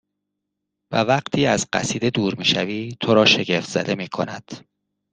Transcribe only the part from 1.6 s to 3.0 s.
قصیده دور می شوی